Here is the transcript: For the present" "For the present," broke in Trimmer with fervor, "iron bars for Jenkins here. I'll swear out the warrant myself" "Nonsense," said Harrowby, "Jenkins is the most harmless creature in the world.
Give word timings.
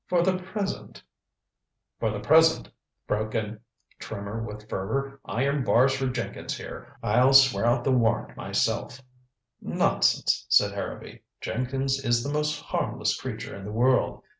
For 0.07 0.23
the 0.23 0.39
present" 0.39 1.03
"For 1.99 2.09
the 2.09 2.21
present," 2.21 2.67
broke 3.05 3.35
in 3.35 3.59
Trimmer 3.99 4.41
with 4.43 4.67
fervor, 4.67 5.19
"iron 5.25 5.63
bars 5.63 5.95
for 5.95 6.07
Jenkins 6.07 6.57
here. 6.57 6.97
I'll 7.03 7.33
swear 7.33 7.67
out 7.67 7.83
the 7.83 7.91
warrant 7.91 8.35
myself" 8.35 8.99
"Nonsense," 9.61 10.47
said 10.49 10.71
Harrowby, 10.73 11.21
"Jenkins 11.39 12.03
is 12.03 12.23
the 12.23 12.33
most 12.33 12.59
harmless 12.59 13.15
creature 13.21 13.55
in 13.55 13.63
the 13.63 13.71
world. 13.71 14.23